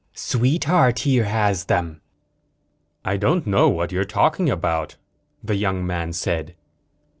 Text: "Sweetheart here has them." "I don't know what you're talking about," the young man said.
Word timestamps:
"Sweetheart 0.15 0.97
here 1.01 1.25
has 1.25 1.65
them." 1.65 2.01
"I 3.05 3.17
don't 3.17 3.45
know 3.45 3.69
what 3.69 3.91
you're 3.91 4.03
talking 4.03 4.49
about," 4.49 4.95
the 5.43 5.53
young 5.55 5.85
man 5.85 6.11
said. 6.11 6.55